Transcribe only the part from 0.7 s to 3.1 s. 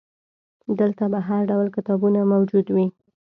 دلته به هرډول کتابونه موجود وي.